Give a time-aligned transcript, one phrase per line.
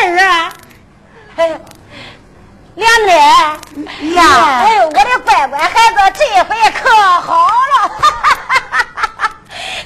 [0.00, 0.52] 事啊？
[1.36, 1.60] 哎，
[2.74, 3.18] 莲莲
[4.14, 4.24] 呀，
[4.62, 6.90] 哎呦，我的乖乖孩子，这回可
[7.20, 7.90] 好了，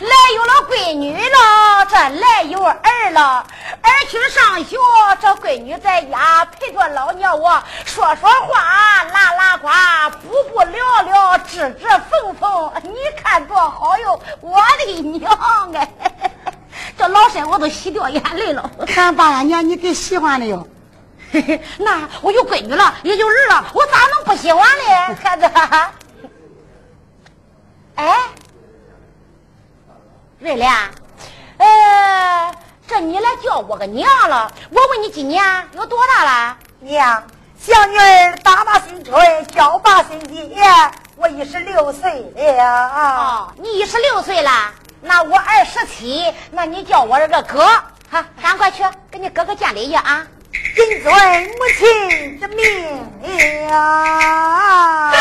[0.00, 3.44] 来有了闺女了，这来有儿了。
[3.82, 4.76] 儿去上学，
[5.20, 9.68] 这闺女在家陪着老娘我说说话，拉拉呱，
[10.22, 14.20] 补补聊聊，织织缝缝，你看多好哟！
[14.40, 15.88] 我的娘哎，
[17.02, 18.70] 这老身我都洗掉眼泪了。
[18.86, 20.64] 看爸娘你给喜欢的哟。
[21.78, 25.16] 那我有闺女了，也有儿了，我咋能不喜欢呢？
[25.20, 25.50] 孩子，
[27.96, 28.16] 哎，
[30.38, 30.72] 瑞莲，
[31.58, 32.54] 呃。
[32.86, 34.52] 这你来叫我个娘了？
[34.70, 35.42] 我问你今年
[35.74, 36.56] 有多大了？
[36.78, 37.24] 娘，
[37.58, 40.54] 小女儿打把新春，叫把新年，
[41.16, 43.52] 我一十六岁了哦！
[43.56, 44.50] 你一十六岁了，
[45.04, 47.66] 那我二十七，那你叫我这个哥，
[48.08, 50.24] 哈，赶快去给你哥哥见礼去啊！
[50.76, 52.64] 谨遵母亲之命
[53.68, 55.12] 呀！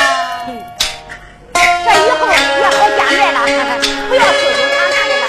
[1.54, 2.34] 这以后也
[2.70, 3.38] 好见面了，
[4.08, 5.26] 不要羞羞答答的了。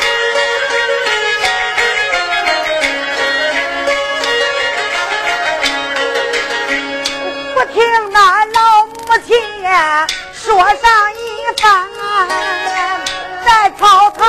[7.54, 7.74] 不听
[8.12, 8.92] 那老母
[9.26, 9.30] 亲
[10.32, 10.84] 说上
[11.14, 11.16] 一
[11.60, 11.62] 番，
[13.44, 14.20] 在朝堂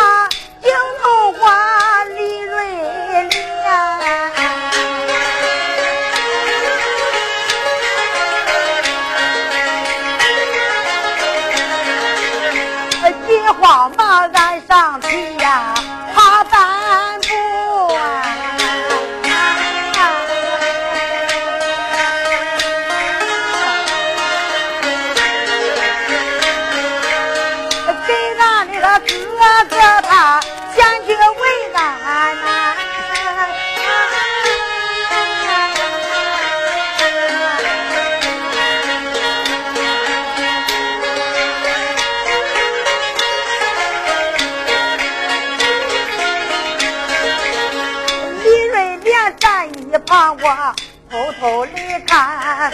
[51.43, 52.71] 偷偷的看，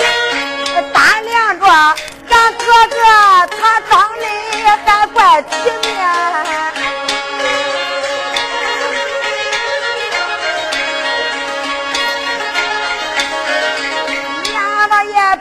[0.94, 1.66] 打量着
[2.30, 2.96] 咱哥哥，
[3.57, 4.24] 他长得
[4.85, 5.50] 还怪体
[5.81, 5.97] 面。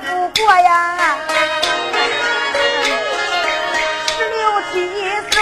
[0.00, 1.16] 不过呀，
[4.16, 4.74] 十六七
[5.30, 5.36] 岁，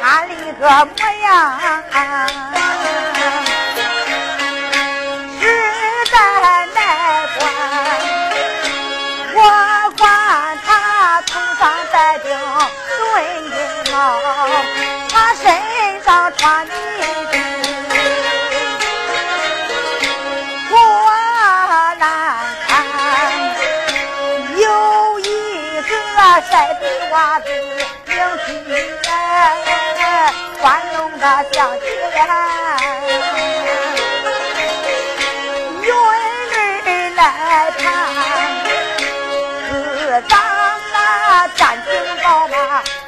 [0.00, 0.62] 他那个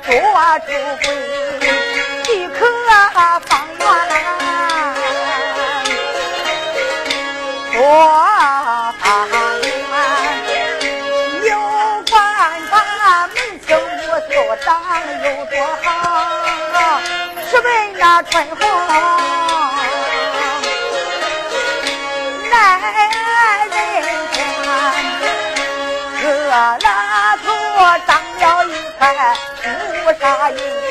[0.00, 0.66] 马多出
[1.02, 1.06] 贵，
[2.24, 2.58] 即可
[3.40, 3.88] 方圆
[7.72, 7.78] 做
[8.98, 9.02] 方
[10.46, 10.52] 圆，
[11.44, 11.48] 有
[12.10, 12.12] 关
[12.70, 14.32] 他门清目秀，
[14.64, 15.86] 长得有多好，
[17.50, 17.66] 十分
[17.98, 19.59] 那春红。
[30.50, 30.89] 朱砂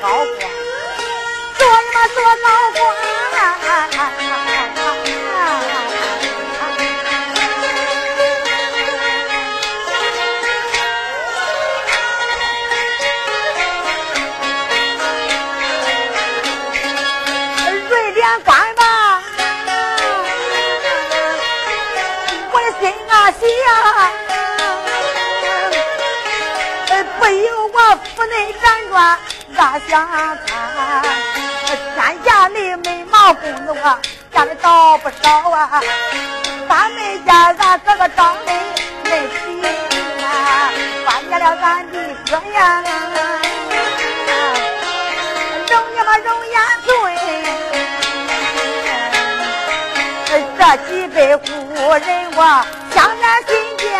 [0.00, 0.08] 高
[0.38, 0.50] 官，
[1.58, 2.78] 做嘛做高官？
[17.88, 19.22] 瑞典官吧，
[22.52, 23.12] 我的心啊
[23.66, 23.68] 啊，
[27.18, 27.76] 不由我
[28.14, 29.18] 府内辗转。
[29.60, 30.38] 咋想看？
[31.94, 33.98] 天下的美貌公子我
[34.32, 35.82] 见的倒不少啊，
[36.66, 38.52] 咱们家咱哥哥长得
[39.04, 39.62] 没皮
[40.24, 40.72] 啊，
[41.04, 41.98] 关键了咱的
[42.30, 42.82] 哥呀，
[45.68, 46.90] 容你们容颜醉，
[50.58, 51.50] 这几辈故
[51.92, 52.02] 人
[52.34, 52.40] 我
[52.94, 53.92] 想在心间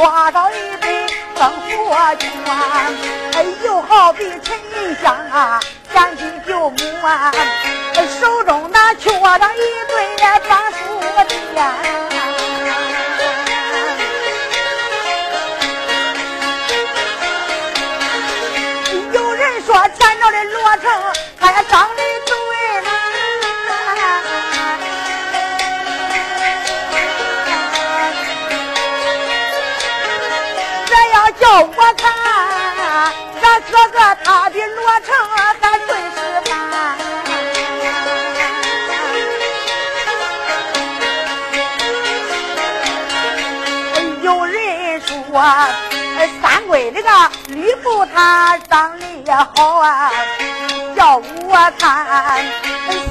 [0.00, 1.06] 下边缺少一杯
[1.36, 2.26] 生活泉，
[3.64, 4.58] 又好比沉
[5.02, 5.60] 香啊，
[5.92, 6.76] 三匹九母
[7.06, 7.30] 啊，
[8.20, 9.38] 手中那缺少一
[9.88, 10.16] 对
[10.46, 10.78] 专属
[11.54, 11.58] 钿。
[19.12, 22.02] 有人说前朝的罗成，他也长得
[47.82, 50.10] 不他长得也好啊，
[50.96, 52.44] 叫我看，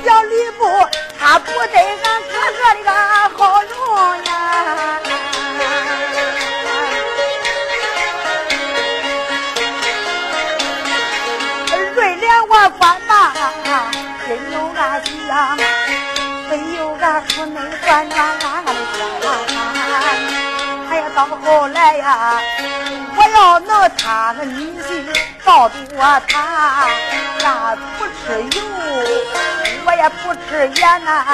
[0.05, 0.87] 小吕布
[1.19, 2.89] 他不得俺哥哥的个
[3.37, 4.29] 好容呀。
[12.51, 13.33] 我管吧，
[14.27, 15.57] 真有俺想，
[16.49, 18.67] 没有俺府内管着俺的
[18.97, 18.99] 想。
[20.89, 22.41] 哎呀，到后来呀，
[24.05, 24.83] 要能谈个女婿，
[25.43, 26.87] 抱住我他，
[27.41, 28.63] 那不吃油，
[29.85, 31.25] 我也不吃盐呐，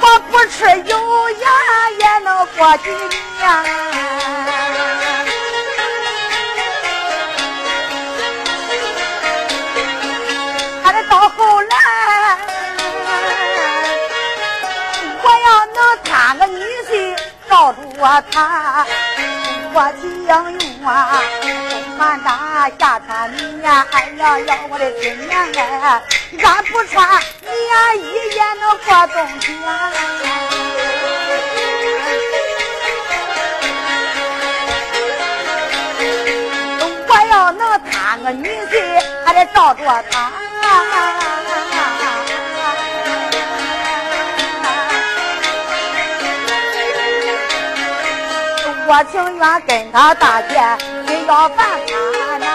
[0.00, 1.46] 我不吃油盐
[2.00, 3.44] 也能过几年。
[11.10, 12.38] 到后来，
[15.22, 17.16] 我要能谈个女婿，
[17.48, 18.86] 罩住我他，
[19.74, 21.20] 我情用啊，
[21.96, 26.02] 满大下穿棉，哎呀呀，我的亲娘哎，
[26.42, 27.08] 俺不穿
[27.42, 28.04] 棉衣
[28.34, 29.44] 也能过冬天。
[37.06, 37.60] 我要能
[37.90, 38.72] 谈个女婿，
[39.24, 40.30] 还得罩着他。
[48.86, 50.60] 我情愿跟他大姐
[51.26, 52.46] 要犯他呐。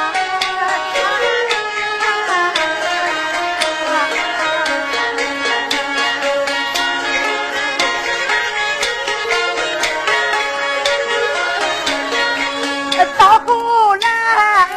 [13.18, 14.68] 到后来，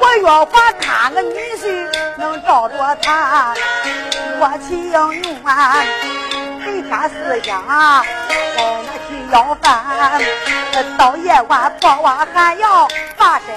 [0.00, 1.66] 我要把他个女婿
[2.16, 3.54] 能找着他，
[4.40, 4.98] 我情愿
[6.64, 7.62] 给他思想。
[9.30, 10.20] 要饭，
[10.96, 13.48] 到夜晚破瓦还要把身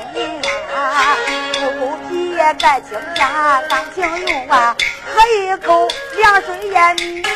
[0.75, 1.15] 啊，
[1.53, 3.29] 不狗皮也盖青天，
[3.69, 4.75] 干情用啊，
[5.15, 5.87] 喝一口
[6.17, 7.27] 凉水也腻呀。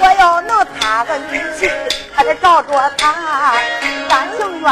[0.00, 1.70] 我要能擦个女婿，
[2.14, 3.54] 还得照着他，
[4.08, 4.70] 干情愿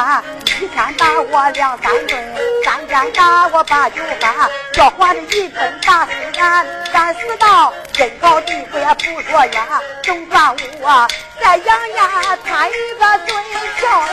[0.61, 2.35] 一天打我两三顿，
[2.65, 9.63] 三天打我八九番，叫唤的一顿打死俺，咱死到天高地厚也不说远，
[10.03, 11.09] 总算我。
[11.41, 13.35] 再养呀，他一个最
[13.79, 14.07] 漂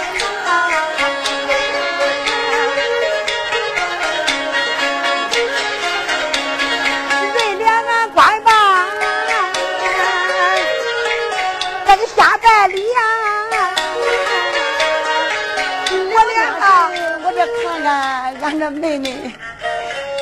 [18.50, 19.32] 俺这妹妹，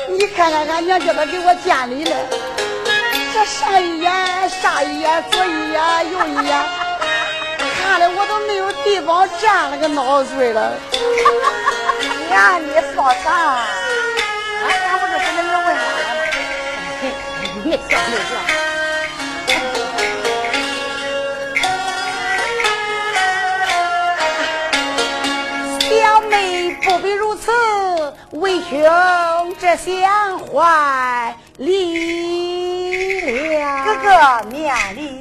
[0.06, 2.14] 你看看俺娘叫她给我见礼了，
[3.32, 4.12] 这上一眼，
[4.50, 5.80] 下一眼，左一眼，
[6.12, 6.52] 右一眼。
[7.80, 10.74] 看的我都没有地方站了，个脑碎了。
[12.30, 13.64] 呀，你说啥？
[14.60, 15.80] 俺俺不是跟你问了吗？
[17.00, 18.67] 你别笑那个。
[28.40, 28.78] 为兄
[29.58, 31.98] 这想怀里
[33.58, 33.84] 了。
[33.84, 35.20] 哥哥面里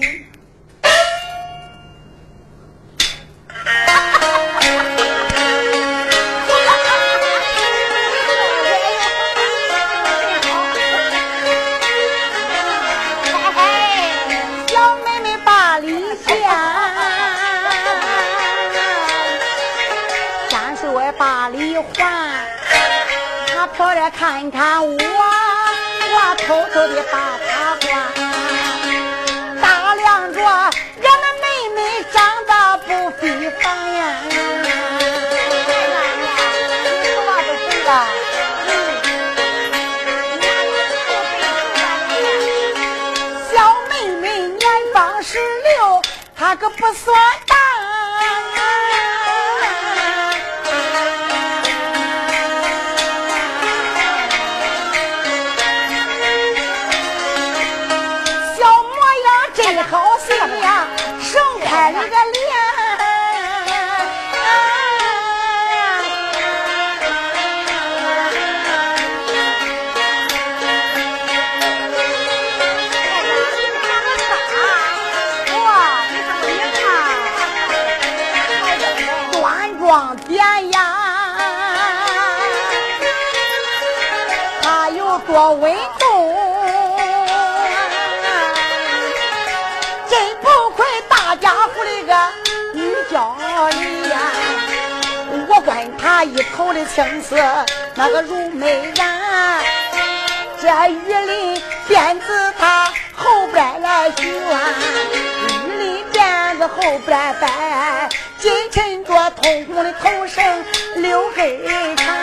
[106.88, 108.08] 后边摆，
[108.40, 110.66] 紧衬着通红的头绳，
[110.96, 111.60] 刘黑
[111.98, 112.16] 长，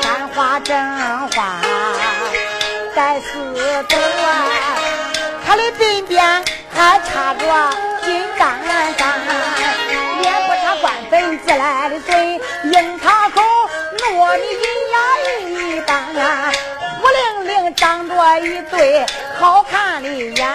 [0.00, 0.74] 簪花正
[1.28, 1.60] 花
[2.94, 3.38] 带丝
[3.86, 3.98] 朵，
[5.46, 6.42] 他的鬓边
[6.74, 7.70] 还插着
[8.02, 8.50] 金刚
[8.96, 9.12] 簪。
[10.22, 13.42] 也不插官粉自来的嘴，樱桃口
[13.98, 14.64] 糯米银
[14.94, 14.96] 牙
[15.76, 16.06] 一般，
[16.98, 19.04] 胡灵灵长着一对
[19.38, 20.48] 好看的眼。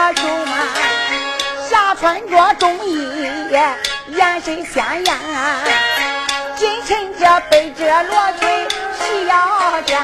[0.00, 0.56] 翻驼球嘛，
[1.68, 5.14] 下穿着中衣，眼神鲜艳，
[6.56, 8.48] 紧衬着背着罗裙
[8.98, 10.00] 细腰间，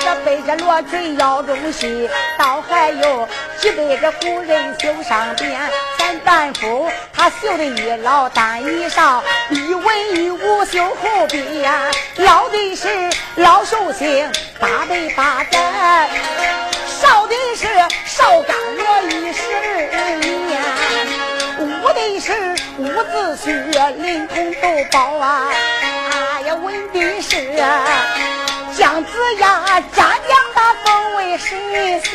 [0.00, 3.28] 这背着罗裙腰中细，倒还有
[3.60, 5.60] 几对个古人绣上边。
[5.98, 11.70] 咱单夫他绣的一老单一少，一文一武绣后边，
[12.16, 16.08] 老的是老寿星八辈八载，
[17.00, 17.66] 少的是
[18.06, 19.42] 少干我一十
[20.46, 20.52] 年，
[21.58, 21.62] 武
[21.92, 22.26] 的是
[22.78, 22.82] 伍
[23.36, 25.48] 子胥临潼都保啊，
[26.10, 27.62] 哎呀文的是
[28.76, 31.58] 姜子牙战将他封为神
[32.00, 32.10] 仙。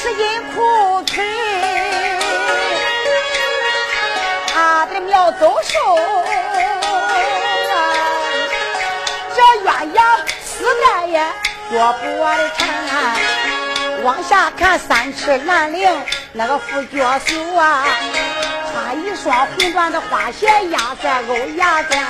[0.00, 1.24] 是因苦腿，
[4.52, 5.78] 他的苗走瘦，
[11.70, 12.66] 也做不的缠。
[14.04, 15.90] 往下看三尺兰陵
[16.32, 17.84] 那个副脚袖啊，
[18.72, 22.00] 穿一双红缎的花鞋压在欧牙间，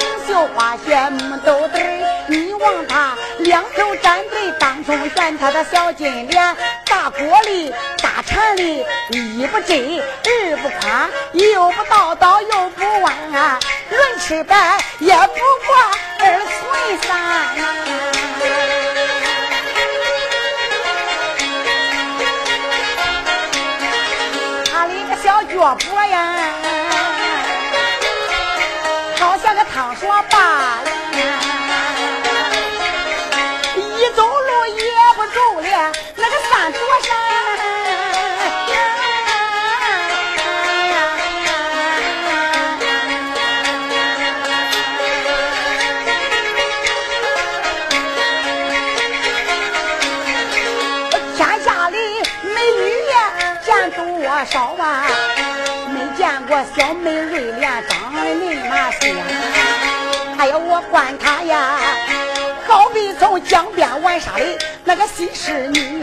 [0.00, 13.14] 红绣花鞋木豆豆儿，你望他两头站队，当中选他的小金莲，大锅里大铲里，一不真二不宽，又不倒倒又不弯，
[13.90, 15.76] 论吃白也不过
[16.18, 18.19] 二寸三。
[25.60, 26.34] 婆婆呀，
[29.18, 30.90] 好像个淌说罢了，
[33.76, 34.82] 一走路也
[35.16, 37.12] 不中了，那个山多深？
[51.36, 51.98] 天下的
[52.44, 53.14] 美女呀，
[53.62, 54.00] 见多
[54.46, 55.04] 少啊？
[56.00, 59.14] 没见过小美瑞莲长得那么香。
[60.38, 61.78] 还要我管她呀，
[62.66, 66.02] 好比从江边玩沙的那个西施女，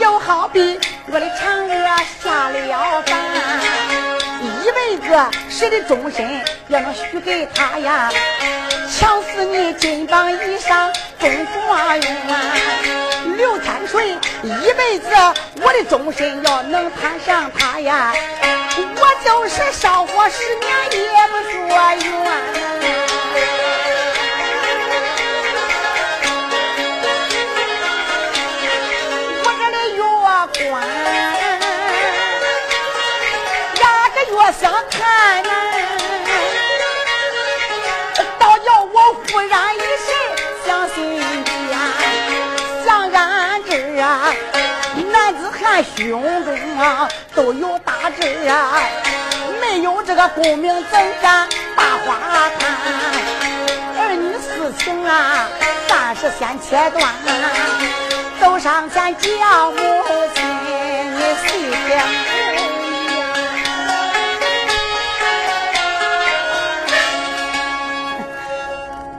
[0.00, 3.20] 又好比我的嫦娥下了凡。
[4.42, 5.16] 一辈子
[5.48, 6.28] 谁的终身
[6.66, 8.10] 也能许给他呀？
[8.90, 11.30] 强死你金榜一上中
[11.68, 12.16] 状元，
[13.36, 15.06] 刘天水一辈子
[15.60, 18.12] 我的终身要能攀上他呀，
[18.76, 21.54] 我就是少活十年也不说
[21.94, 22.10] 冤。
[29.44, 30.02] 我这里月
[30.70, 30.82] 官。
[34.34, 35.00] 我想看，
[45.72, 48.74] 男子汉胸中啊都有大志啊，
[49.58, 52.18] 没有这个功名怎敢大花
[52.58, 52.70] 谈？
[53.96, 55.48] 儿女私情啊，
[55.88, 57.10] 暂时先切断，
[58.38, 59.78] 走上前叫母
[60.34, 60.44] 亲，
[61.14, 61.46] 你细
[61.86, 61.96] 听。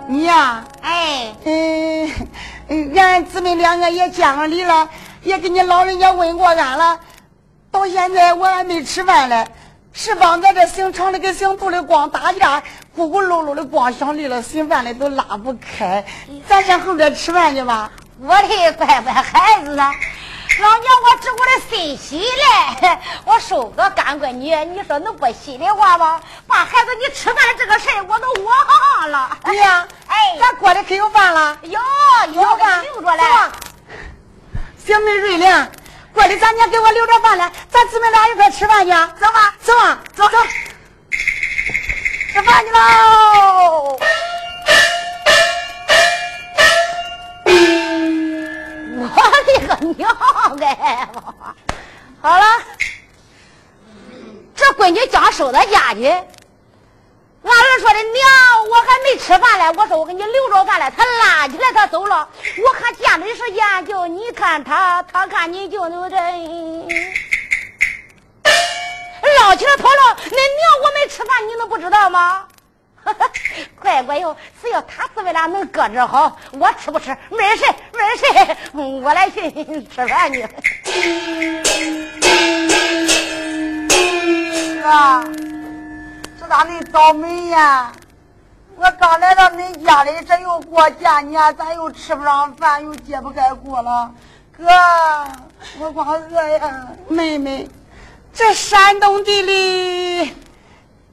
[0.07, 4.87] 你呀，哎，嗯，俺姊妹两个也见了礼了，
[5.23, 6.99] 也给你老人家问过俺了。
[7.71, 9.47] 到现在我还没吃饭嘞，
[9.93, 12.61] 是帮咱这姓常的跟姓杜的光打架，
[12.95, 16.05] 咕咕噜噜的光想离了心饭的都拉不开。
[16.47, 17.89] 咱上后边吃饭去吧。
[18.21, 19.91] 我的乖乖孩子啊！
[20.59, 26.21] 老娘我知我的心喜嘞， 我收个干闺女，你说能不心里话吗？
[26.45, 29.35] 把孩子你吃饭的这个事我都忘了。
[29.43, 31.57] 对呀，哎，咱锅里可有饭了？
[31.63, 31.79] 有
[32.33, 33.23] 有饭留着嘞。
[34.85, 35.71] 小妹瑞玲，
[36.13, 38.91] 过里咱娘给我留着饭了，咱姊妹俩一块吃饭去。
[38.91, 40.37] 走吧，走吧，走走，
[42.33, 43.97] 吃饭去喽。
[48.99, 49.07] 我
[49.45, 50.09] 的个娘
[50.59, 51.07] 哎！
[52.21, 52.45] 好了，
[54.53, 56.13] 这闺女刚收到家去，
[57.43, 59.69] 俺儿说的娘，我还没吃饭嘞。
[59.77, 60.89] 我说我给你留着饭嘞。
[60.95, 62.27] 他拉起来他走了。
[62.65, 66.15] 我看见的时间就你看他，他看你就那这，
[69.39, 70.17] 捞起来跑了。
[70.23, 72.45] 那娘我没吃饭，你能不知道吗？
[73.81, 78.25] 乖乖哟，只要他姊妹俩能搁这好，我吃不吃没事没事，
[79.03, 79.51] 我来去
[79.93, 80.47] 吃饭去。
[84.85, 85.23] 啊，
[86.53, 87.91] 咋的倒霉呀？
[88.75, 94.11] 我刚来到恁家里，这又过佳年，咱又吃不上饭，又揭不开锅了。
[94.55, 94.67] 哥，
[95.79, 96.89] 我光饿呀！
[97.07, 97.67] 妹妹，
[98.31, 100.31] 这山东地里。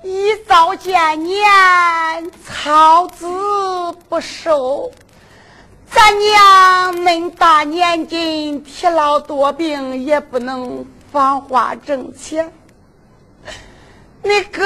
[0.03, 3.27] 一早见年，草籽
[4.11, 4.93] 不收。
[5.91, 12.53] 咱娘恁大年纪，体劳多病，也不能放花挣钱。
[14.23, 14.63] 你哥，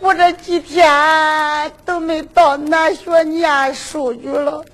[0.00, 4.64] 我这几天都没到南学念书去了，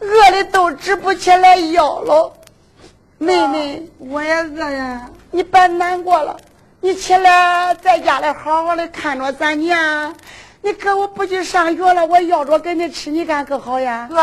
[0.00, 2.32] 饿的都直不起来腰了。
[3.18, 6.36] 妹妹，我也饿呀，你别难过了。
[6.80, 10.14] 你起来，在家里好好的看着咱娘。
[10.60, 14.08] 你哥我不去上学了，我要着给你吃，你看可好呀？
[14.10, 14.18] 哥，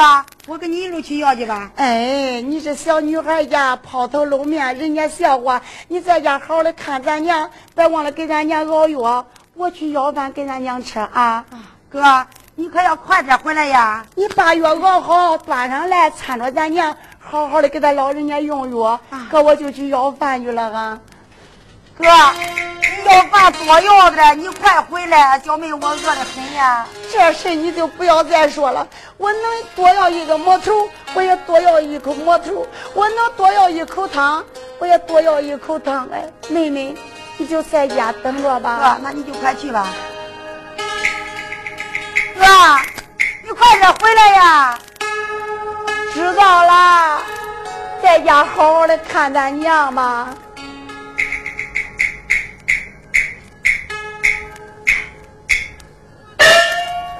[0.47, 1.71] 我跟你一路去要去吧。
[1.77, 5.61] 哎，你这小女孩家抛头露面，人家笑话。
[5.87, 9.25] 你在家好好的看咱娘，别忘了给咱娘熬药。
[9.55, 11.45] 我去要饭给咱娘吃啊。
[11.89, 14.05] 哥，你可要快点回来呀！
[14.15, 18.99] 你把药熬好，端上来，搀着咱娘，好好的给咱老人家用药。
[19.31, 20.99] 哥，我就去要饭去了啊。
[21.97, 26.85] 哥，你要饭多要的，你快回来，小妹我饿得很呀。
[27.09, 28.85] 这事你就不要再说了。
[29.17, 29.41] 我能
[29.75, 34.43] 多要一个馍头，我也多要一口馍头；我能多要一口汤，
[34.77, 36.05] 我也多要一口汤。
[36.11, 36.93] 哎，妹妹，
[37.37, 38.77] 你就在家等着吧。
[38.77, 39.87] 哥，那你就快去吧。
[42.37, 42.45] 哥，
[43.41, 44.79] 你快点回来呀！
[46.13, 47.21] 知道啦，
[48.03, 50.27] 在家好好的看咱娘吧。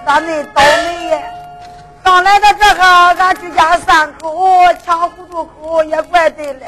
[0.06, 1.20] 咋那倒霉呀？
[2.04, 6.68] 刚来到这个，俺居家三口抢糊涂口也怪对嘞。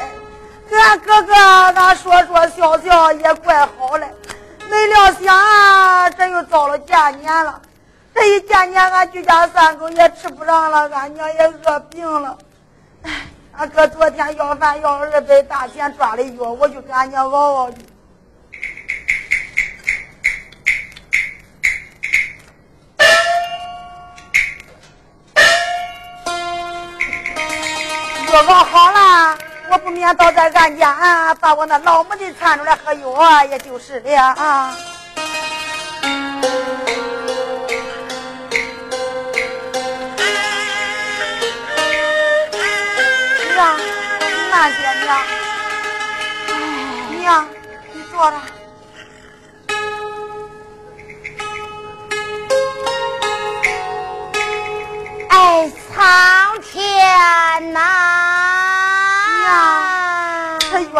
[0.67, 4.07] 跟俺哥哥，俺说说笑笑也怪好嘞。
[4.67, 7.61] 没料想，这又遭了佳年了。
[8.15, 12.35] 这一佳年，俺居家三口也吃不上了，俺娘也饿病了。
[13.03, 13.11] 哎，
[13.55, 17.77] 俺哥昨天要饭要二百大钱抓的药，我就给俺娘熬熬去。
[28.45, 29.37] 我好了，
[29.71, 34.35] 我不免倒在俺家，把我那老母的搀出来喝药，也就是了。
[43.55, 43.79] 娘，
[44.51, 45.07] 慢些，娘。
[47.19, 47.47] 娘，
[47.91, 48.37] 你坐着。
[55.29, 55.97] 哎，苍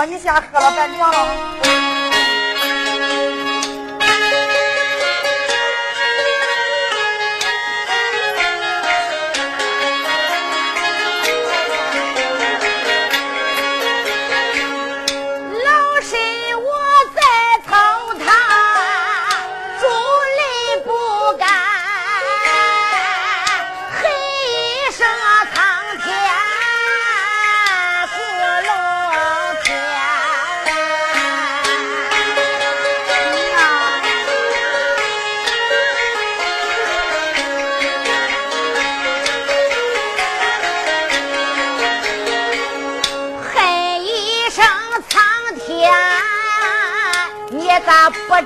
[0.10, 1.57] 你先喝了，别凉了。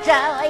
[0.03, 0.40] 咋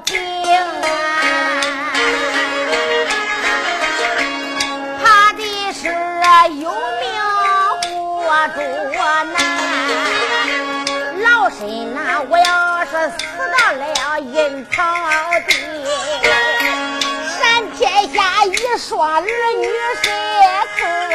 [0.00, 0.14] 病，
[5.02, 5.88] 怕的是
[6.60, 7.06] 有命
[8.22, 8.58] 活多
[9.24, 9.34] 难，
[11.22, 11.58] 老身
[11.94, 13.18] 呐，我要是死
[13.52, 13.84] 到了
[14.20, 14.74] 阴曹
[15.48, 15.50] 地，
[17.38, 17.40] 三
[17.72, 17.80] 天
[18.12, 19.26] 下一双儿女
[20.02, 20.06] 谁
[20.78, 20.80] 可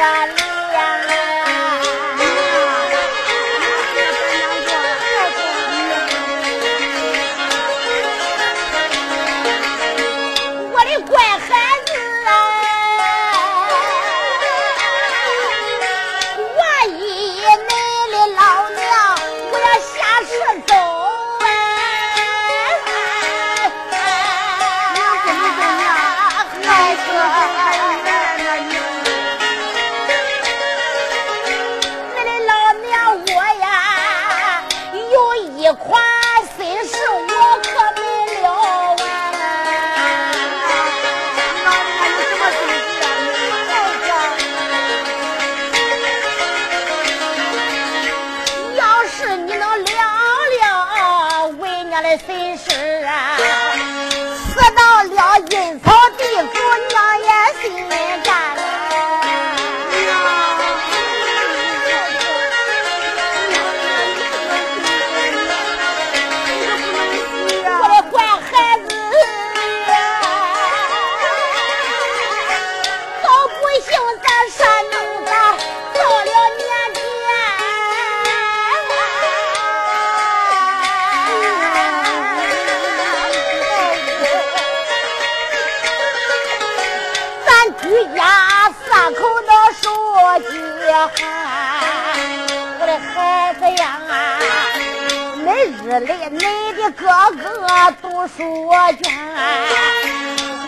[96.06, 98.70] 来，你的哥哥读书
[99.02, 99.12] 卷，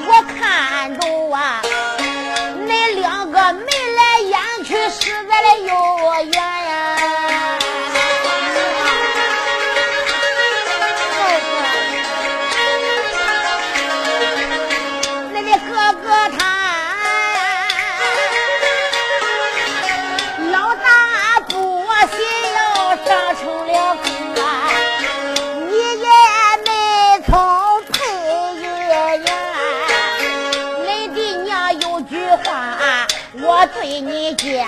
[0.07, 1.01] 我看着
[1.35, 1.61] 啊，
[2.61, 2.71] 你
[3.01, 5.73] 两个眉来眼去，实在的有
[6.25, 6.64] 缘
[33.85, 34.67] 对你讲。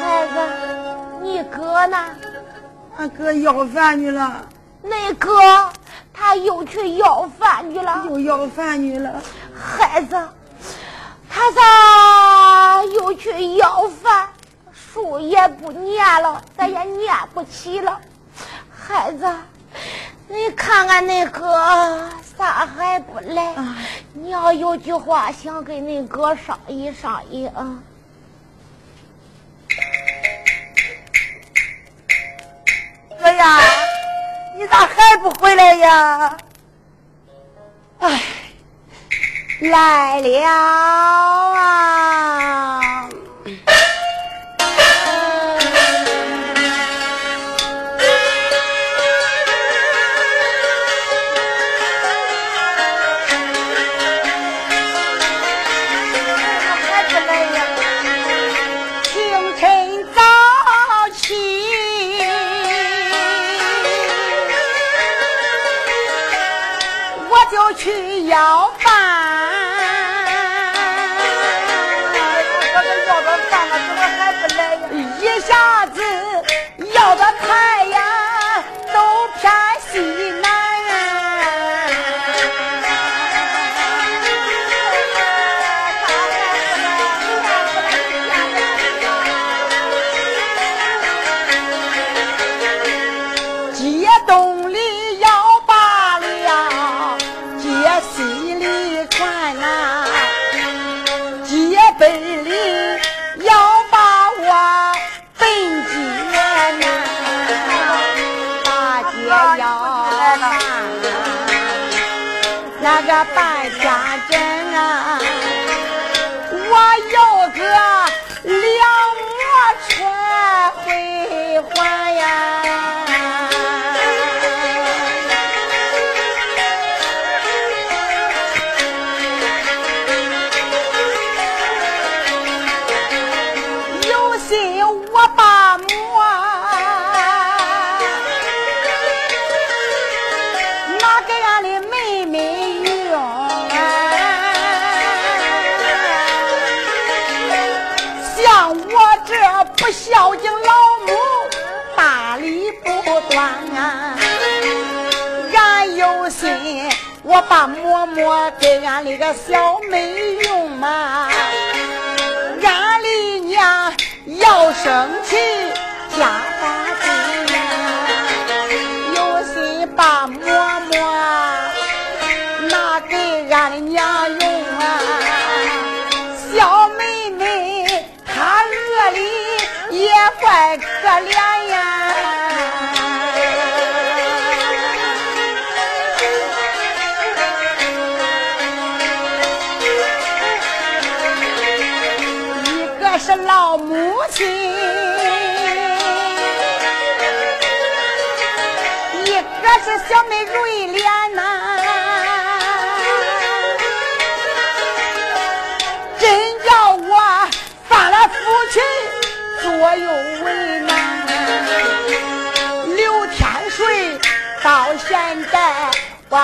[0.00, 0.40] 孩子，
[1.20, 1.98] 你哥呢？
[2.96, 4.46] 俺哥要饭去了。
[4.82, 5.70] 那哥？
[6.32, 9.22] 他又去要饭去了，又要饭去了。
[9.54, 10.16] 孩子，
[11.28, 14.30] 他咋又去要饭？
[14.72, 18.00] 书也不念了，咱也念不起了。
[18.70, 19.30] 孩子，
[20.26, 23.54] 你看看那哥咋还不来？
[24.14, 27.78] 你要有句话想跟那哥商议商议啊。
[33.20, 33.60] 哥呀！
[35.22, 36.36] 不回来呀？
[38.00, 38.20] 哎，
[39.60, 40.42] 来了
[41.54, 42.81] 啊！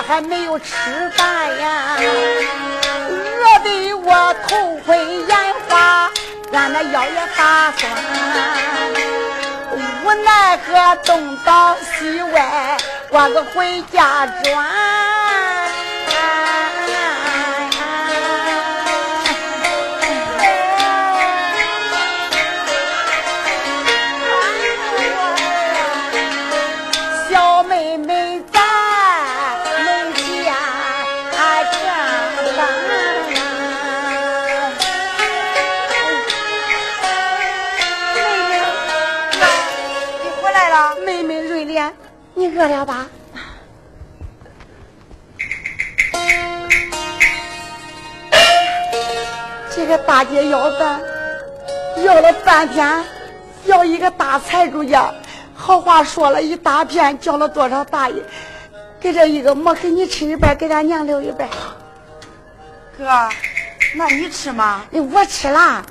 [0.07, 1.97] 还没有吃饭呀，
[3.09, 6.09] 饿得我头昏眼花，
[6.53, 7.91] 俺那腰也发酸，
[10.03, 12.77] 无奈何东倒西歪，
[13.09, 15.08] 我个回家转。
[42.59, 43.07] 饿了吧？
[49.73, 50.99] 这个大姐要饭，
[52.03, 53.01] 要了半天，
[53.63, 55.09] 要一个大财主家，
[55.55, 58.21] 好话说了一大片，叫了多少大爷，
[58.99, 61.47] 给这一个馍给你吃一半，给咱娘留一半。
[62.97, 63.05] 哥，
[63.95, 64.83] 那你吃吗？
[64.91, 65.81] 我吃啦，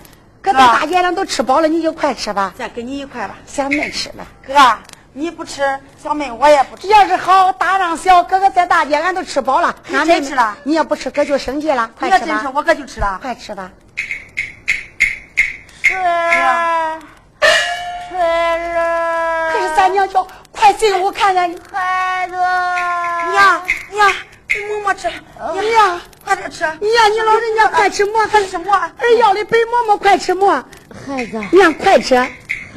[0.43, 2.53] 可到大姐俩都吃饱了，你就快吃吧。
[2.59, 3.37] 再给你一块吧。
[3.47, 4.27] 小妹吃了。
[4.47, 4.55] 哥，
[5.15, 6.87] 你不吃，小妹我也不吃。
[6.89, 9.75] 要是好，大让小，哥哥在大街，俺都吃饱了。
[9.93, 10.57] 俺真吃了？
[10.65, 11.91] 你要不吃，哥就生气了。
[11.99, 12.53] 快吃吧。
[12.55, 13.19] 我哥就吃了。
[13.21, 13.71] 快吃吧。
[15.83, 17.01] 水儿，
[18.11, 19.51] 水儿。
[19.53, 21.51] 可是咱娘叫，快进屋看看。
[21.73, 24.13] 孩子，娘娘，
[24.69, 25.09] 馍馍吃。
[25.09, 26.65] 娘，快点吃。
[26.65, 28.75] 娘，你老人家快吃馍，快吃馍。
[28.77, 30.53] 儿要的白馍馍，快吃馍。
[31.07, 32.15] 孩子，娘快吃。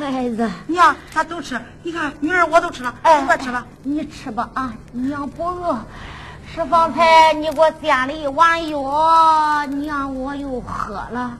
[0.10, 1.60] 孩子，娘，他都吃。
[1.84, 2.94] 你看，女儿我都吃了。
[3.04, 3.66] 哎，快吃吧。
[3.84, 5.78] 你吃吧啊，娘不饿。
[6.54, 11.38] 是方才你给我煎了一碗药，娘我又喝了。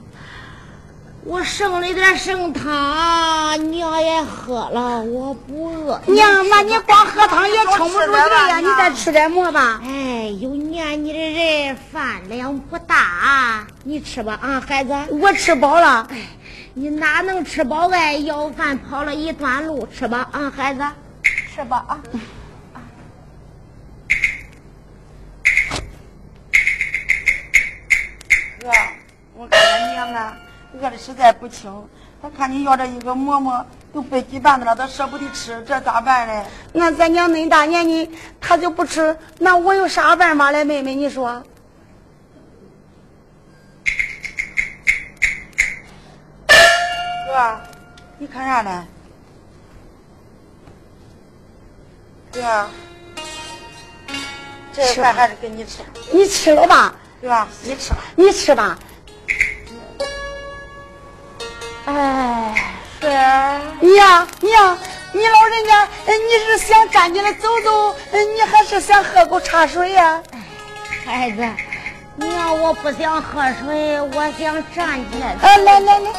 [1.24, 6.00] 我剩了点剩汤，娘也喝了，我不饿。
[6.06, 9.80] 娘，那你光喝汤也撑不住劲呀，你再吃点馍吧。
[9.84, 14.92] 哎，有念你的人饭量不大，你吃吧啊，孩子。
[15.10, 16.08] 我吃饱了。
[16.10, 16.26] 哎，
[16.74, 18.14] 你哪能吃饱哎？
[18.16, 20.82] 要饭跑了一段路，吃吧啊，孩子，
[21.54, 22.00] 吃吧啊。
[28.60, 28.70] 哥，
[29.34, 30.36] 我看俺娘啊。
[30.80, 31.70] 饿的实在不轻，
[32.22, 36.42] 他看你要这一个馍馍都背几瓣子了，他舍不得吃，这咋办嘞？
[36.72, 40.64] 那咱娘恁大年纪，他就不吃，那我有啥办法嘞？
[40.64, 41.42] 妹妹，你说？
[47.32, 47.58] 哥，
[48.18, 48.70] 你看啥嘞？
[52.30, 52.68] 哥，
[54.70, 55.78] 这饭还是给你吃，
[56.12, 56.94] 你吃了吧？
[57.22, 58.78] 对吧，你吃吧，你吃吧。
[61.86, 62.54] 哎，
[63.00, 64.78] 是娘娘，
[65.14, 67.96] 你老人家，你是想站起来走走，
[68.34, 70.22] 你还是想喝口茶水呀？
[71.06, 71.48] 孩子，
[72.16, 75.28] 娘，我不想喝水，我想站起来。
[75.28, 76.10] 啊，来来来，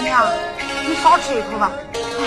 [0.00, 0.26] 娘，
[0.86, 1.70] 你少吃一口吧。
[1.94, 2.22] 哎，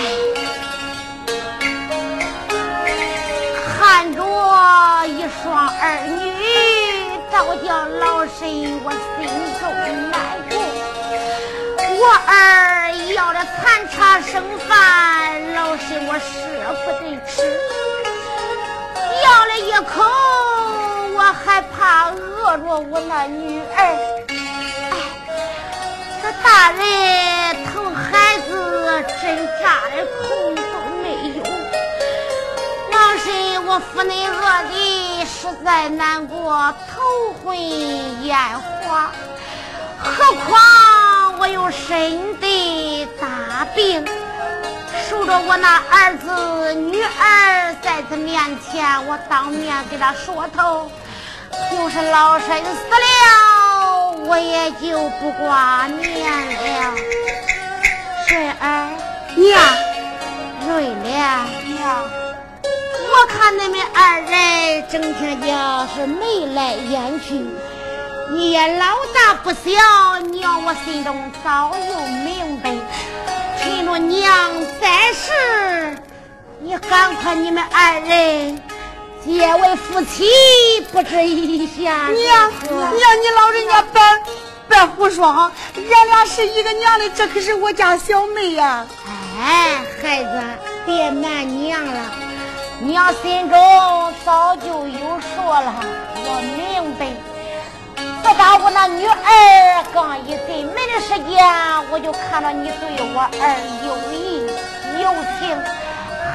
[3.78, 4.18] 看着
[5.06, 6.20] 一双儿女
[7.30, 8.38] 倒叫老身
[8.84, 9.18] 我心
[9.58, 9.60] 中
[10.10, 10.14] 难
[10.48, 10.52] 过，
[11.98, 12.32] 我儿
[13.14, 14.70] 要了残茶剩饭，
[15.54, 16.22] 老身我舍
[16.84, 17.32] 不得吃，
[19.24, 19.94] 要了一口
[21.32, 23.64] 还怕饿着我那女儿。
[23.76, 23.98] 哎，
[26.22, 30.62] 这大人疼孩子，真扎的空都
[31.02, 31.04] 没
[31.36, 31.40] 有。
[32.90, 34.34] 老身我腹内饿
[34.70, 35.24] 的。
[35.24, 37.56] 实在难过，头昏
[38.24, 39.12] 眼花，
[39.98, 44.04] 何况我又生的大病，
[45.08, 50.90] 守着我那儿子女儿在他面前，我当面给他说透，
[51.72, 56.94] 就是老身死了，我也就不挂念了。
[58.28, 58.90] 顺儿，
[59.34, 59.58] 娘，
[60.68, 61.12] 瑞莲，
[61.74, 62.04] 娘。
[62.62, 67.42] 我看你们二人整天讲是眉来眼去，
[68.30, 72.74] 你也老大不小，娘我心中早有明白。
[73.62, 74.30] 趁着娘
[74.78, 75.96] 在世，
[76.60, 78.60] 你赶快你们二人
[79.24, 80.28] 结为夫妻，
[80.90, 82.08] 不值一下。
[82.08, 84.02] 娘娘，你老人家别
[84.68, 88.84] 别胡说哈，俺俩是一个娘的，这可是我家小妹呀。
[89.40, 90.42] 哎，孩子，
[90.84, 92.00] 别瞒娘了。
[92.80, 95.72] 娘心中早就有数了，
[96.16, 97.06] 我明白。
[97.96, 101.44] 自打我那女儿刚一进门的时间，
[101.90, 102.82] 我就看到你对
[103.14, 103.56] 我儿
[103.86, 104.46] 有意
[105.00, 105.56] 有情。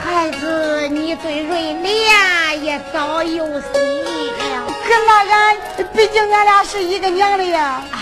[0.08, 4.66] 孩子，你对瑞莲也早有心意了。
[4.84, 5.58] 可那俺，
[5.94, 7.84] 毕竟俺俩是一个娘的呀。
[7.92, 8.00] 哎，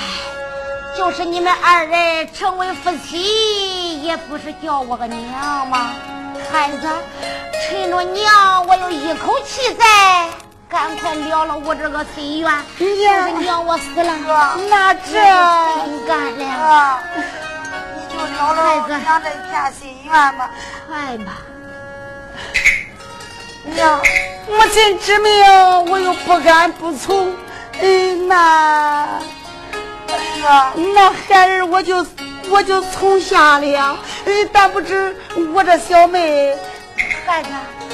[0.95, 5.93] 就是你们二人成为夫妻，也不是叫我个娘吗？
[6.51, 6.88] 孩子。
[7.68, 10.30] 趁着娘，我有一口气在，
[10.70, 12.53] 赶快了了我这个心愿。
[12.78, 15.01] 娘，娘我死了，那这
[15.74, 16.99] 心干了。
[17.95, 20.51] 你就了了娘这片心愿吧，
[20.88, 21.34] 快吧。
[23.65, 24.01] 娘，
[24.47, 25.31] 母亲之命，
[25.88, 27.33] 我又不敢不从。
[27.81, 29.19] 嗯，那，
[30.93, 32.05] 那孩儿我就
[32.49, 33.97] 我就从下了，
[34.53, 35.15] 但不知
[35.53, 36.55] 我这小妹
[37.25, 37.49] 孩子，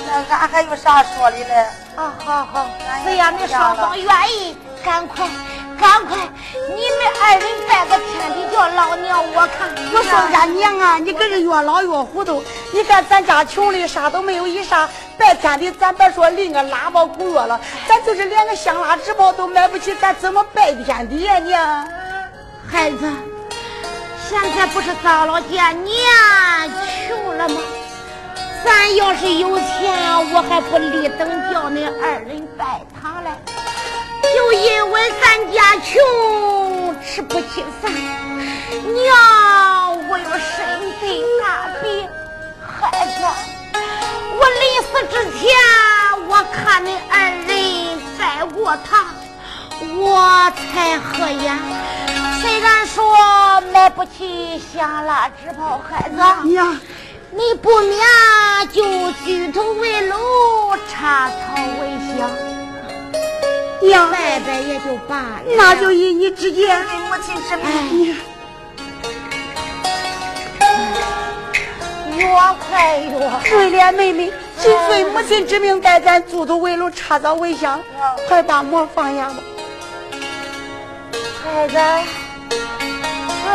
[0.05, 1.65] 那俺还有啥说的嘞？
[1.95, 2.69] 啊，好好，
[3.05, 5.25] 只要你双方愿意，赶快。
[5.81, 6.15] 赶快，
[6.53, 9.67] 你们二人拜个天地叫老娘，我看。
[9.91, 12.43] 我说俺娘啊，你可是越老越糊涂。
[12.71, 21.87] 你看咱家穷的啥都没有，一啥拜天地，咱别说拎个喇叭鼓乐了，咱就是连个香蜡纸包都买不起，咱怎么拜天地呀娘？
[22.71, 23.11] 孩子，
[24.29, 25.97] 现在不是到了家年
[27.07, 27.59] 穷了吗？
[28.63, 33.31] 咱要是有钱，我还不立等叫恁二人拜堂嘞。
[34.21, 37.91] 就因为咱家穷，吃不起饭。
[38.71, 42.07] 娘，我有身病大病，
[42.61, 43.13] 孩子，
[44.37, 45.49] 我临死之前，
[46.27, 47.13] 我看你二
[47.47, 47.49] 人
[48.17, 49.05] 拜过他，
[49.97, 51.57] 我才合眼。
[52.41, 56.15] 虽然说买不起香蜡纸包，孩子，
[56.47, 56.79] 娘，
[57.31, 57.99] 你不免
[58.73, 60.17] 就举头为楼，
[60.91, 61.35] 插草
[61.79, 62.00] 为香。
[63.81, 66.79] 娘，拜拜也就罢了，那就以你之见。
[67.09, 68.15] 母亲之命，
[72.17, 72.25] 越
[72.69, 73.09] 快越
[73.49, 77.81] 对了，妹妹，谨遵母亲之命，带咱祖祖为炉，插灶为香，
[78.27, 79.35] 快把馍放下吧。
[81.43, 81.75] 孩子，
[83.43, 83.53] 对，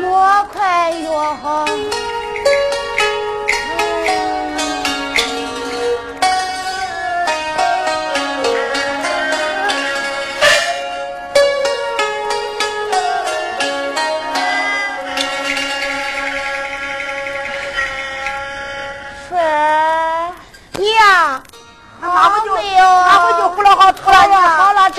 [0.00, 0.06] 越
[0.52, 1.08] 快越
[1.42, 1.66] 好。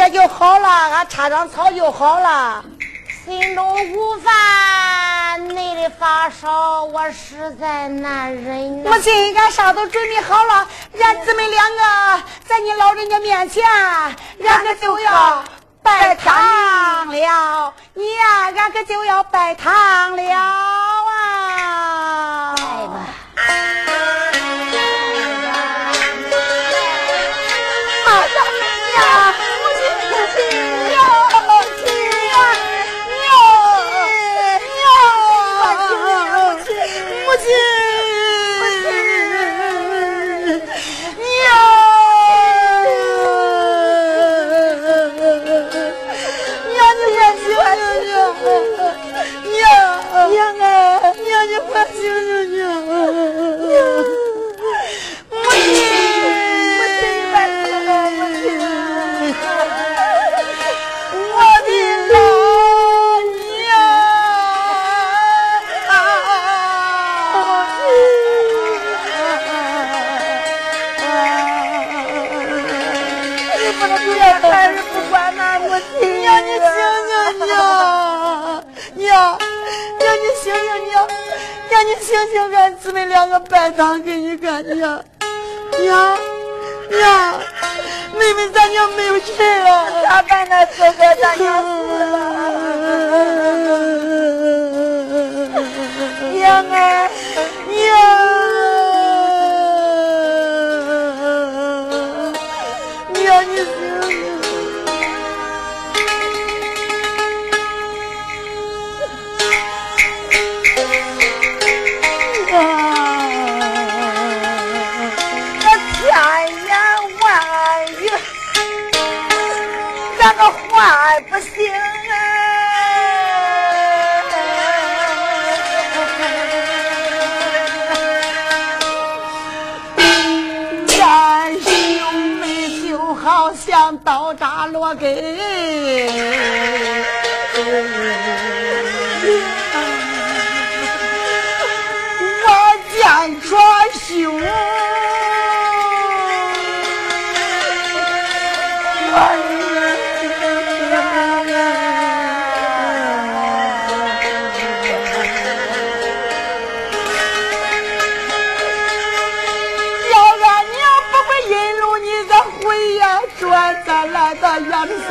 [0.06, 2.64] 这就好了，俺插上草就好了。
[3.26, 8.84] 心中无烦，你的发烧我实在难忍。
[8.84, 10.68] 母亲，俺啥都准备好了，
[11.02, 11.78] 俺姊妹两个
[12.48, 14.16] 在你老人家面前，俺
[14.64, 15.44] 可就要
[15.82, 17.74] 拜堂了。
[17.96, 22.54] 你呀，俺可就要拜堂了啊！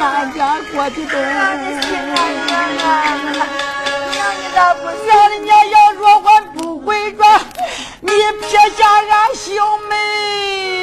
[0.05, 1.33] 俺家过的多，娘
[4.39, 5.33] 你咋不娘的？
[5.39, 7.41] 娘要若还不回转，
[8.01, 8.11] 你
[8.43, 9.51] 撇下俺小
[9.89, 10.74] 妹。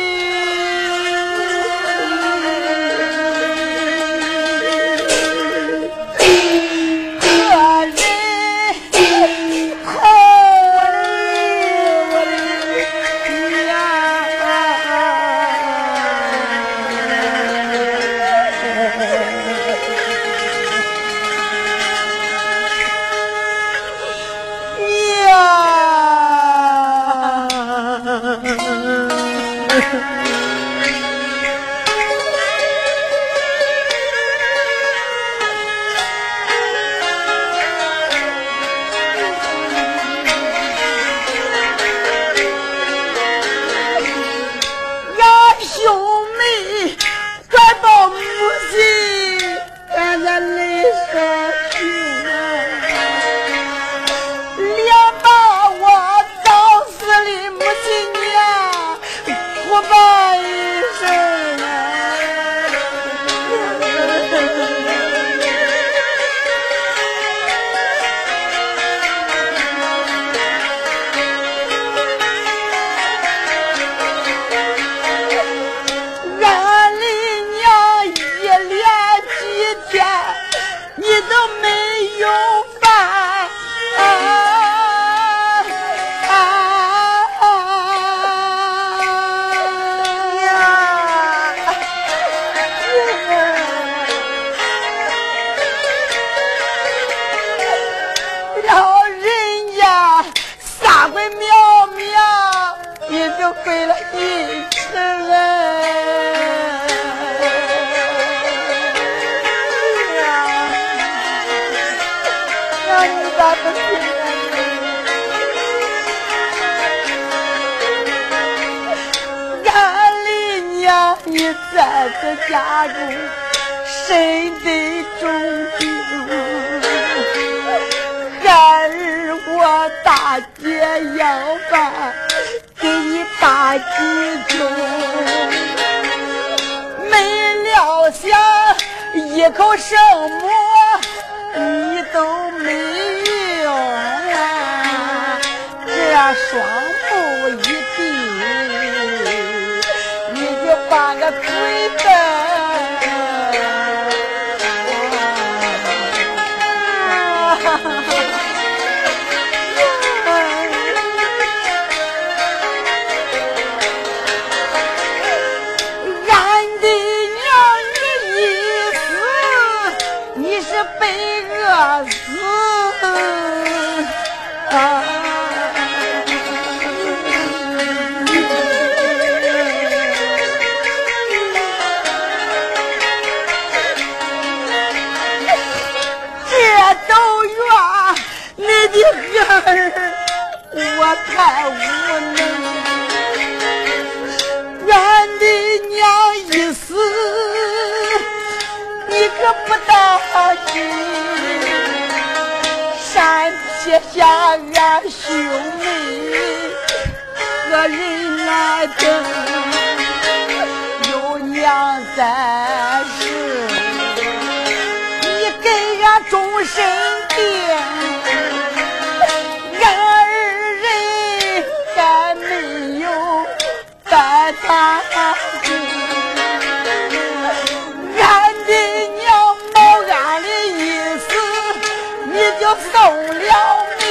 [232.92, 233.52] 送了
[234.00, 234.04] 命，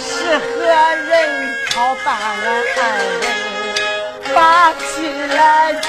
[0.00, 0.44] 是何
[1.08, 1.12] 人
[1.70, 1.72] 操
[2.04, 2.78] 办案，
[4.34, 4.38] 把
[4.72, 4.84] 起
[5.34, 5.38] 来
[5.72, 5.82] 争？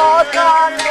[0.00, 0.89] all gone.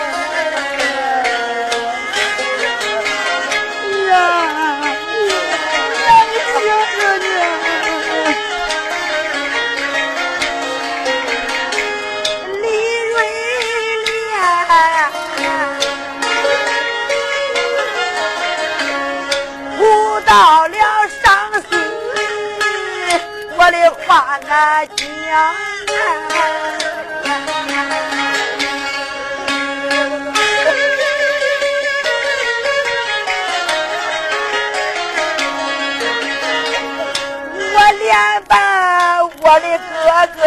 [40.40, 40.46] 个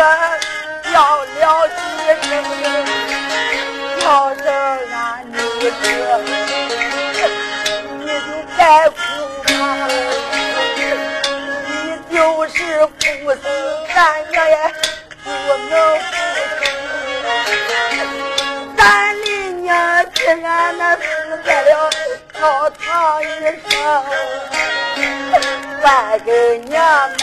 [0.91, 1.73] 叫了几
[2.23, 2.31] 声，
[4.01, 4.03] 叫
[4.35, 4.45] 声
[4.93, 4.97] 俺
[5.31, 5.35] 女
[5.71, 5.83] 子，
[7.99, 8.19] 你就
[8.57, 8.59] 别
[8.91, 8.97] 哭
[9.45, 9.51] 吧，
[10.77, 11.71] 你
[12.11, 12.17] 就
[12.49, 13.37] 是不死，
[13.95, 13.97] 咱
[14.31, 14.51] 娘也
[15.23, 16.11] 不能不死。
[18.77, 18.81] 咱
[19.23, 19.27] 的
[19.61, 19.67] 娘
[20.15, 20.43] 既然
[20.79, 21.01] 那死
[21.45, 21.71] 在了
[22.33, 22.41] 草
[22.71, 22.81] 堂
[23.23, 23.25] 一
[23.71, 23.73] 上，
[25.83, 25.85] 咱
[26.25, 26.29] 给
[26.69, 26.73] 娘
[27.21, 27.23] 买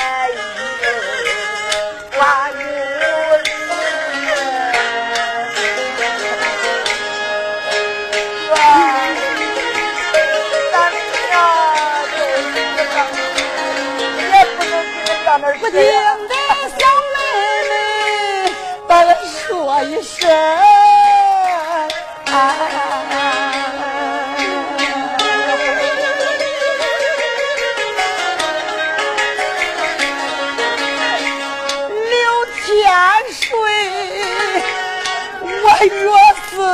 [36.60, 36.66] 越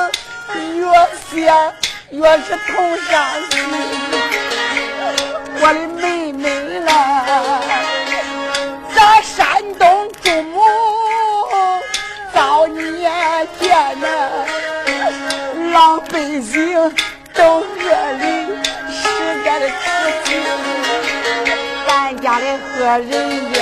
[0.51, 0.81] 是越
[1.29, 1.45] 想
[2.09, 2.73] 越是痛
[3.07, 3.11] 伤
[3.51, 3.53] 心，
[5.59, 6.43] 我的妹妹
[6.79, 6.89] 啦。
[8.95, 10.53] 在山东祖母
[12.33, 13.69] 早年间
[14.01, 14.05] 呐，
[15.71, 16.51] 老百姓
[17.35, 17.65] 都恶
[18.21, 18.23] 里
[18.89, 18.97] 实
[19.45, 19.73] 在的吃
[20.23, 20.29] 惊，
[21.87, 23.55] 咱家的和人家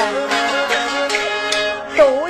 [1.98, 2.30] 都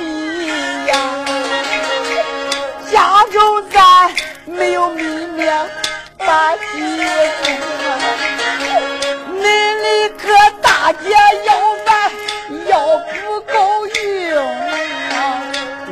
[6.34, 6.66] 把鸡
[7.44, 7.46] 煮，
[9.40, 9.42] 恁
[9.82, 9.86] 里
[10.18, 10.22] 可
[10.60, 11.04] 大姐
[11.46, 11.48] 要
[11.84, 12.10] 饭。
[12.66, 14.34] 要不够用，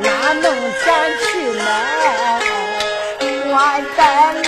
[0.01, 0.83] 哪能钱
[1.21, 1.23] 去
[1.59, 1.61] 买
[3.49, 3.51] 官
[3.95, 3.99] 带
[4.33, 4.43] 领？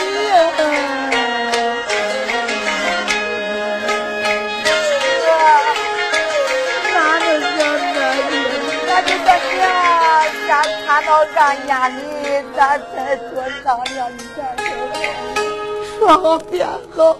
[6.93, 7.25] 哪能
[7.55, 8.01] 叫这的？
[8.85, 9.63] 那就咱娘
[10.45, 10.47] 先
[10.85, 11.95] 看到俺家里，
[12.57, 12.59] 咱
[12.93, 13.23] 再说
[13.63, 14.37] 商量一下。
[16.05, 17.17] 说好便好，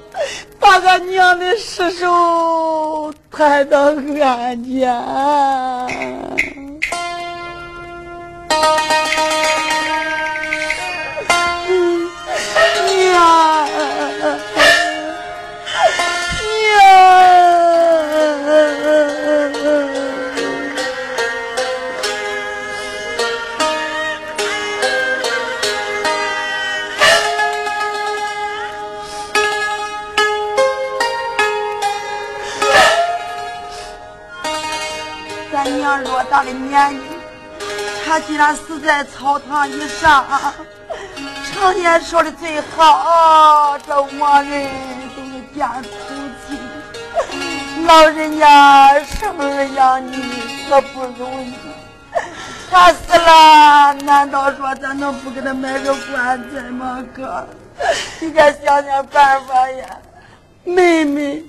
[0.60, 3.86] 把俺娘的尸首抬到
[4.22, 5.88] 俺家。
[5.88, 5.88] 娘，
[12.86, 13.75] 娘。
[35.86, 37.02] 娘偌大的年纪，
[38.04, 40.26] 她竟然死在草堂以上，
[41.54, 44.68] 常言说的最好，这亡人
[45.16, 45.90] 都是见土
[46.48, 46.58] 亲。
[47.86, 50.24] 老人家生儿养女
[50.68, 51.54] 可不容易，
[52.72, 57.06] 他死了，难道说咱能不给他买个棺材吗？
[57.16, 57.48] 哥，
[58.20, 59.86] 你该想想办法呀！
[60.64, 61.44] 妹妹，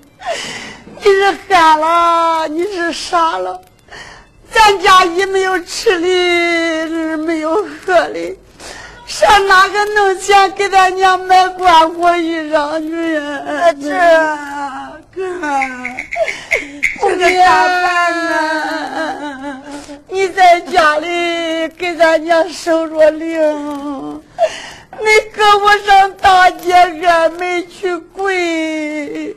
[0.98, 3.58] 你是憨了，你是傻了。
[4.56, 8.36] 咱家一没有吃的，二没有喝的，
[9.06, 13.20] 上哪个弄钱给咱娘买棺椁衣裳去呀？
[13.80, 13.90] 这
[15.14, 15.22] 哥，
[17.00, 17.84] 这个咋办
[18.24, 19.62] 呢？
[20.08, 24.22] 你在家里给咱娘守着灵，
[24.98, 29.36] 你搁我上大街俺没去跪，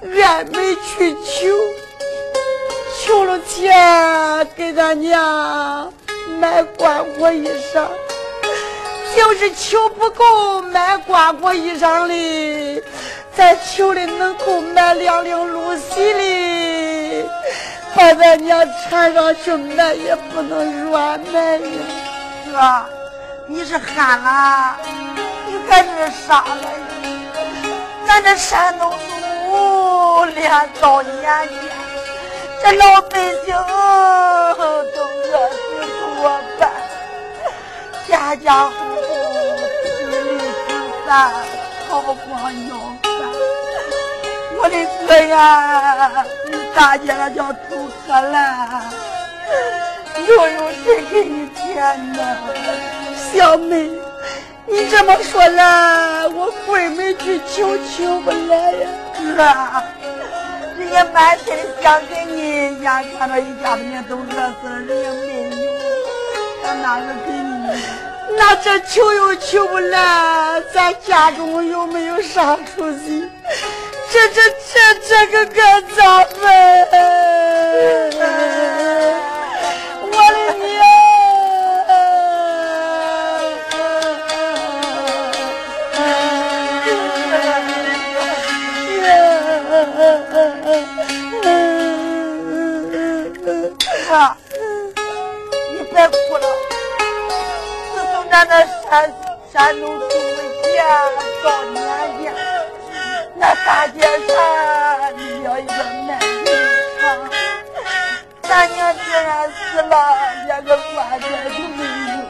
[0.00, 1.46] 俺没去求。
[3.04, 5.92] 求了钱给咱娘
[6.38, 7.88] 买棺椁衣裳，
[9.16, 12.82] 就是求不够买棺椁衣裳的，
[13.36, 17.28] 咱求的能够买两领露西的，
[17.96, 21.60] 把咱娘缠上去卖也不能软卖呀。
[22.52, 22.86] 哥，
[23.48, 24.76] 你是憨了，
[25.48, 26.70] 你可是傻了！
[28.06, 28.96] 咱这山东祖
[29.50, 31.81] 母连早年间。
[32.64, 33.52] 这老百姓
[34.94, 35.58] 都饿死
[35.98, 36.22] 多
[36.60, 36.70] 半，
[38.08, 39.10] 家家户户
[39.82, 40.44] 妻离子
[41.04, 41.10] 散，
[41.88, 42.14] 逃光
[42.68, 43.04] 要饭。
[44.54, 48.84] 我的哥呀，你大姐那叫土可烂，
[50.28, 52.18] 又有谁给你钱呢？
[53.32, 53.90] 小妹，
[54.66, 58.88] 你这么说来，我闺女去求求不来呀，
[59.36, 59.82] 哥。
[60.78, 62.51] 人家满心的想给你，
[62.82, 64.24] 眼看着一家子人都饿
[64.60, 65.26] 死了，人家没
[65.64, 65.70] 有，
[66.64, 67.80] 他哪个给你？
[68.36, 73.30] 那这求又求不来，咱家中又没有啥出息，
[74.10, 74.74] 这这这
[75.08, 76.52] 这个该咋办？
[94.12, 94.18] 哥，
[95.72, 96.44] 你别哭了。
[97.94, 99.10] 自从咱那山
[99.50, 100.10] 山东出了
[100.76, 100.78] 家，
[101.42, 101.80] 到年
[102.22, 102.24] 家，
[103.36, 104.36] 那大街上
[105.16, 105.72] 你要一个
[106.06, 106.46] 卖艺
[108.42, 109.92] 咱娘既然死了，
[110.44, 111.80] 连个棺材都没
[112.12, 112.20] 有，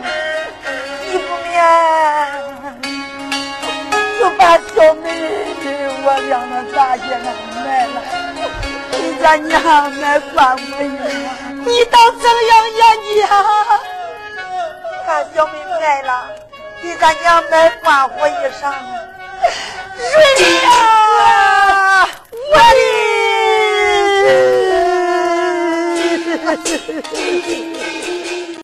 [1.11, 1.51] 你不免
[4.21, 5.05] 就把小妹
[6.05, 7.27] 我两那大街上
[7.65, 7.97] 卖了，
[8.93, 11.52] 给咱娘买棺木用。
[11.65, 13.23] 你当怎样呀你？
[15.07, 16.11] 把小妹来了，
[16.83, 18.63] 给俺娘买花火衣裳。
[19.99, 20.17] 瑞
[20.63, 20.67] 呀，
[22.53, 22.55] 我
[27.57, 27.72] 的。